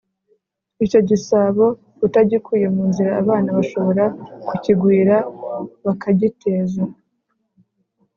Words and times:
icyo 0.85 0.99
gisabo 1.09 1.65
utagikuye 2.05 2.65
mu 2.75 2.83
nzira 2.89 3.11
abana 3.21 3.49
bashobora 3.57 4.05
kukigwira 4.47 5.15
bakagiteza 5.85 6.81